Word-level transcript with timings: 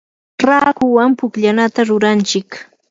raakuwan 0.47 1.11
pukllanata 1.19 1.79
ruranchik. 1.89 2.49